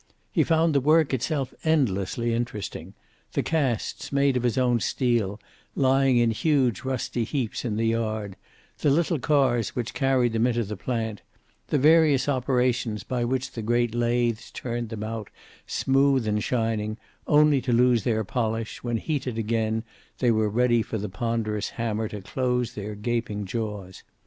He 0.31 0.43
found 0.43 0.73
the 0.73 0.81
work 0.81 1.13
itself 1.13 1.53
endlessly 1.63 2.33
interesting. 2.33 2.95
The 3.33 3.43
casts, 3.43 4.11
made 4.11 4.35
of 4.35 4.41
his 4.41 4.57
own 4.57 4.79
steel, 4.79 5.39
lying 5.75 6.17
in 6.17 6.31
huge 6.31 6.81
rusty 6.83 7.23
heaps 7.23 7.63
in 7.63 7.75
the 7.75 7.85
yard; 7.85 8.35
the 8.79 8.89
little 8.89 9.19
cars 9.19 9.75
which 9.75 9.93
carried 9.93 10.33
them 10.33 10.47
into 10.47 10.63
the 10.63 10.75
plant; 10.75 11.21
the 11.67 11.77
various 11.77 12.27
operations 12.27 13.03
by 13.03 13.23
which 13.23 13.51
the 13.51 13.61
great 13.61 13.93
lathes 13.93 14.49
turned 14.49 14.89
them 14.89 15.03
out, 15.03 15.29
smooth 15.67 16.27
and 16.27 16.43
shining, 16.43 16.97
only 17.27 17.61
to 17.61 17.71
lose 17.71 18.03
their 18.03 18.23
polish 18.23 18.83
when, 18.83 18.97
heated 18.97 19.37
again, 19.37 19.83
they 20.17 20.31
were 20.31 20.49
ready 20.49 20.81
for 20.81 20.97
the 20.97 21.09
ponderous 21.09 21.69
hammer 21.69 22.07
to 22.07 22.23
close 22.23 22.73
their 22.73 22.95
gaping 22.95 23.45
jaws. 23.45 24.01